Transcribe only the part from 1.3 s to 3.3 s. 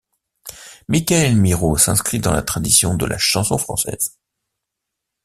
Miro s'inscrit dans la tradition de la